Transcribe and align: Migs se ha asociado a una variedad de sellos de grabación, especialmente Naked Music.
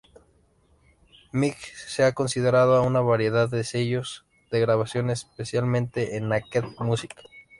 Migs 1.31 1.73
se 1.85 2.01
ha 2.03 2.07
asociado 2.07 2.75
a 2.75 2.81
una 2.81 3.01
variedad 3.01 3.47
de 3.47 3.63
sellos 3.63 4.25
de 4.49 4.59
grabación, 4.59 5.11
especialmente 5.11 6.19
Naked 6.19 6.63
Music. 6.79 7.13